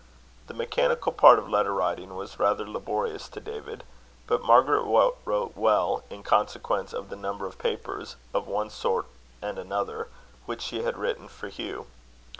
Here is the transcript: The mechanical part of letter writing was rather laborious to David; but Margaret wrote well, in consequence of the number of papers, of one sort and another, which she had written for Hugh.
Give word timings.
The 0.47 0.55
mechanical 0.55 1.11
part 1.11 1.37
of 1.37 1.47
letter 1.47 1.71
writing 1.75 2.15
was 2.15 2.39
rather 2.39 2.67
laborious 2.67 3.29
to 3.29 3.39
David; 3.39 3.83
but 4.25 4.41
Margaret 4.41 4.81
wrote 4.83 5.53
well, 5.55 6.03
in 6.09 6.23
consequence 6.23 6.91
of 6.91 7.09
the 7.09 7.15
number 7.15 7.45
of 7.45 7.59
papers, 7.59 8.15
of 8.33 8.47
one 8.47 8.71
sort 8.71 9.05
and 9.43 9.59
another, 9.59 10.07
which 10.47 10.63
she 10.63 10.81
had 10.81 10.97
written 10.97 11.27
for 11.27 11.49
Hugh. 11.49 11.85